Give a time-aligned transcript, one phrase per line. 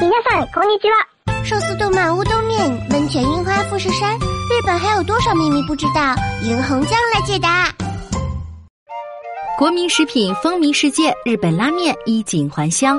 [0.00, 1.06] 皆さんこんにちは。
[1.44, 6.14] 寿司动漫乌冬面，温泉樱花富士山，日本还有多少秘密不知道？
[6.42, 7.68] 银红酱来解答。
[9.58, 12.98] 国民食品风靡世界，日本拉面衣锦还乡。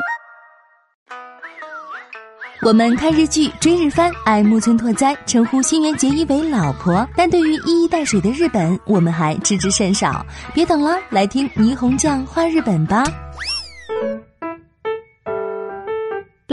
[2.64, 7.08] 我们看日剧、追日番，爱木村拓哉，称呼新垣结衣为老婆。
[7.16, 10.26] 但对于一衣带水的日本，我们还知之甚少。
[10.54, 13.04] 别等了，来听霓虹酱画日本吧。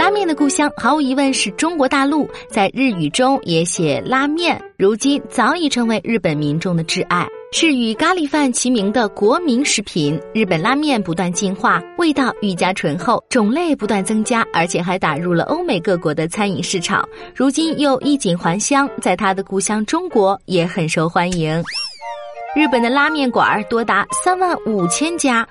[0.09, 7.27] 拉面的故乡毫无疑问是中国大陆，在日语中也写拉面，如今早已成为日本民众的挚爱。
[7.51, 10.19] 是与咖喱饭齐名的国民食品。
[10.33, 17.07] 日本拉面不断进化，味道愈加醇厚，种类不断增加，而且还打入了欧美各国的餐饮市场。
[17.35, 21.63] 如今又衣锦还乡，在他的故乡中国也很受欢迎。
[22.55, 25.47] 日本的拉面馆多达三万五千家。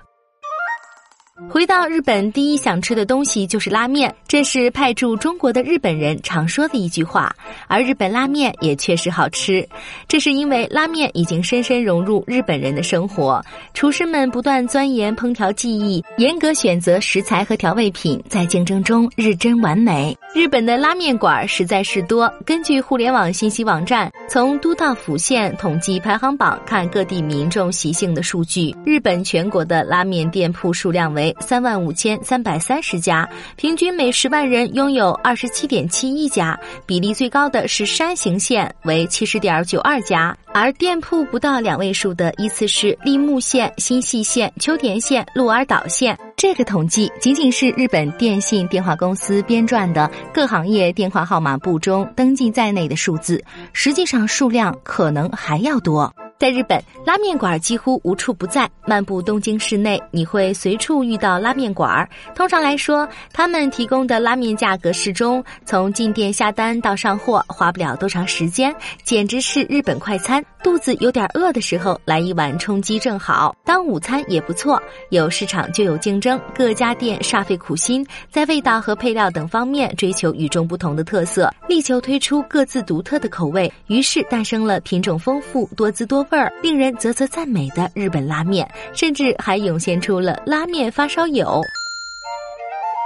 [1.46, 7.32] 回到日本，第一想吃的东西就是拉面，这是派驻中国的日本人常说的一句话。
[7.68, 9.66] 而日本拉面也确实好吃，
[10.08, 13.40] 这是因为拉面已经深深融入日本人的生活。
[13.72, 20.16] 厨师们不断钻研烹调技艺，严格选择食材和调味品，在竞争中日臻完美。
[20.34, 22.32] 日本的拉面馆实在是多。
[22.44, 31.34] 根据互联网信息网站，从都道府县统计排行榜看各地民众习性的数据，日本全国的拉面店铺数量为。
[31.40, 33.26] 三万五千三百三十家，
[33.56, 46.18] 平均每十万人拥有二十七点七一家，比例最高的是山形县，为七十点九二家，而店铺不到两位数的依次是立木县、新细县、秋田县、鹿儿岛县。
[46.38, 56.14] 这个统计仅仅是日本电信电话公司编撰的各行业电话号码簿中登记在内的数字，实际上数量可能还要多。
[56.38, 58.70] 在日本，拉面馆几乎无处不在。
[58.86, 62.08] 漫步东京市内，你会随处遇到拉面馆。
[62.32, 68.72] 通常来说，他们提供的拉面价格适中，从进店下单到上货花不了多长时间，
[69.02, 70.42] 简直是日本快餐。
[70.62, 73.54] 肚子有点饿的时候，来一碗充饥正好。
[73.64, 74.80] 当午餐也不错。
[75.10, 83.70] 有市场就有竞争，各家店煞费苦心，在味道和配料等方面追求与众不同的特色，力求推出各自独特的口味。
[83.88, 86.27] 于是诞生了品种丰富、多姿多。
[86.30, 91.62] 味儿令人啧啧赞美的日本拉面，甚至还涌现出了拉面发烧友。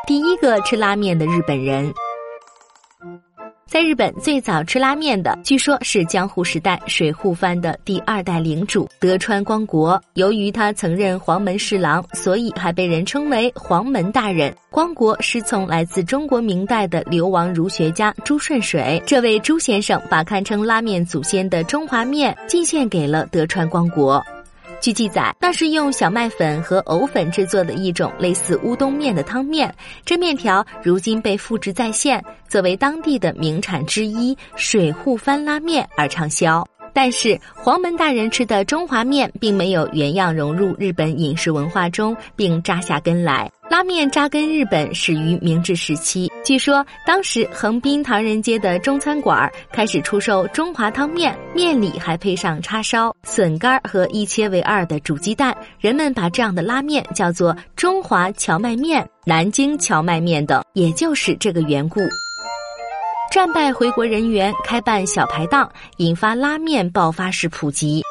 [0.07, 1.93] 第一个吃拉面的日本人。
[3.73, 9.99] 在日本最早吃拉面的，据说是江户时代水户藩的第二代领主德川光国。
[10.13, 14.55] 由于他曾任黄门侍郎，所以还被人称为黄门大人。
[14.71, 19.03] 光国师从来自中国明代的流亡儒学家朱顺水。
[19.07, 24.23] 这位朱先生把堪称拉面祖先的中华面进献给了德川光国。
[24.83, 29.73] 据记载，那是用小麦粉和藕粉制作的一种类似乌冬面的汤面。
[30.05, 36.67] 这面条如今被复制再现，作为当地的名产之一——水户番拉面而畅销。
[36.93, 43.51] 但是，黄门大人吃的中华面并没有原样融入日本饮食文化中，并扎下根来。
[43.71, 46.31] 拉面扎根日本始于明治时期。
[46.45, 55.57] 据说，当时横滨唐人街的中餐馆开始出售中华汤面，面里还配上叉烧、笋干和一切为二的煮鸡蛋。
[55.81, 62.01] 人们把这样的拉面叫做中华荞麦面、南京荞麦面等，也就是这个缘故。
[63.33, 65.67] 战败回国人员开办小排档，
[65.97, 68.03] 引发拉面爆发式普及。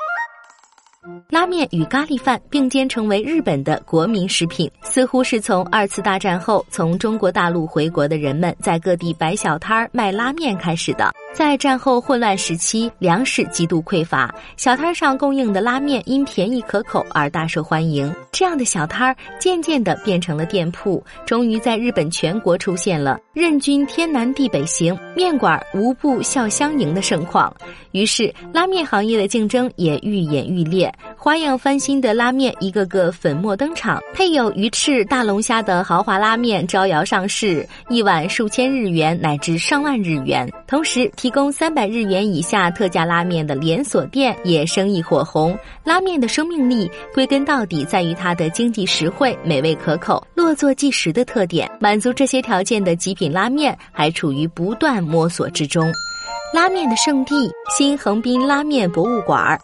[1.29, 11.11] 拉面与咖喱饭并肩成为日本的国民食品，似乎是从二次大战后从中国大陆回国的人们在各地摆小摊儿卖拉面开始的。
[11.33, 18.13] 在战后混乱时期，粮食极度匮乏，小摊上供应的拉面因便宜可口而大受欢迎。
[18.33, 27.53] 这样的小摊儿渐渐地变成了店铺，终于在日本全国出现了“任君天南地北行，面馆无不笑相迎”的盛况。
[27.91, 40.49] 于是，拉面行业的竞争也愈演愈烈，花样翻新的拉面一个个粉墨登场，配有鱼翅、大龙虾的豪华拉面招摇上市，一碗数千日元乃至上万日元。
[40.67, 45.55] 同时，提供三百日元以下特价拉面的连锁店也生意火红。
[45.83, 51.69] 拉面的生命力归根到底在于它的经济实惠、美味可口、落座即食的特点。
[51.79, 55.93] 满足这些条件的极品拉面还处于不断摸索之中。
[56.51, 59.61] 拉面的圣地——新横滨拉面博物馆儿。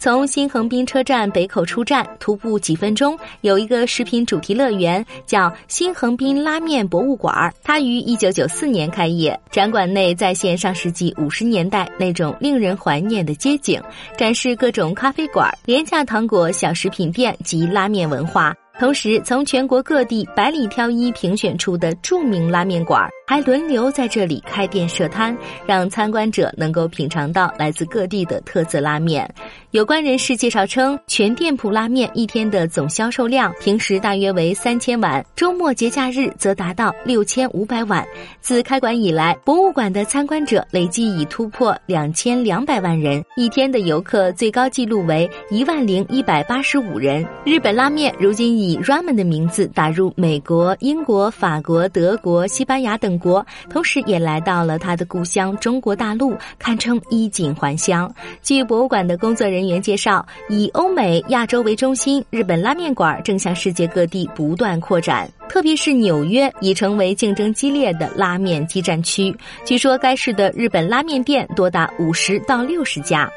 [0.00, 7.52] 从新横滨车站北口出站，徒步几分钟，有一个食品主题乐园，叫新横滨拉面博物馆。
[7.62, 13.78] 它于一九九四年开业，展馆内再现上世纪五十年代那种令人怀念的街景，
[14.16, 18.54] 展示各种咖啡馆、廉价糖果、小食品店及拉面文化。
[18.78, 29.32] 同时，从全国各地百里挑一评选出的著名拉面馆，还轮流在这里开店设摊，让参观者能够品尝到来自各地的特色拉面。
[29.70, 38.04] 有关人士介绍称，全店铺拉面一天的总销售量平时大约为三千碗，周末节假日则达到六千五百碗。
[38.40, 47.24] 自开馆以来，博物馆的参观者累计已突破两千两百万人，一天的游客最高纪录为一万零一百八十五人。
[47.44, 48.50] 日本拉面如今。
[48.50, 58.12] 以 Ramen 的名字打入美国、英国、法国、德国、西班牙等国，同时也来到了他的故乡中国大陆，堪称衣锦还乡。
[58.42, 69.36] 据博物馆的工作人员介绍，以欧美、亚洲为中心，日本拉面馆正向世界各地不断扩展，特别是纽约已成为竞争激烈的拉面基站区。
[69.66, 73.30] 据说该市的日本拉面店多达五十到六十家。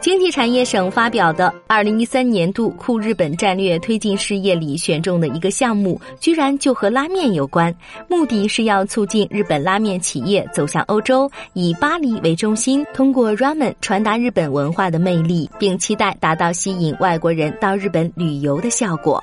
[0.00, 7.74] 经济产业省发表的二零一三年度酷日本战略推进事业里选中的一个项目，居然就和拉面有关，
[8.08, 19.22] 目的是要促进日本拉面企业走向欧洲，以巴黎为中心，通过 ramen 传达日本文化的魅力，并期待达到吸引外国人到日本旅游的效果。